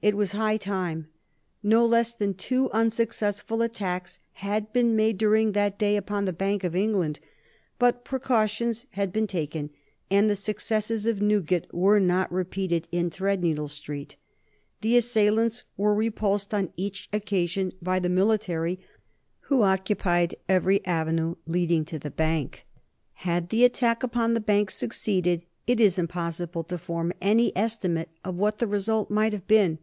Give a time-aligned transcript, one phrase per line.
[0.00, 1.08] It was high time.
[1.60, 6.62] No less than two unsuccessful attacks had been made during that day upon the Bank
[6.62, 7.18] of England,
[7.80, 9.70] but precautions had been taken,
[10.08, 14.14] and the successes of Newgate were not repeated in Threadneedle Street.
[14.82, 18.78] The assailants were repulsed on each occasion by the military,
[19.50, 22.64] who occupied every avenue leading to the Bank.
[23.14, 28.38] Had the attack upon the Bank succeeded it is impossible to form any estimate of
[28.38, 29.76] what the result might have been.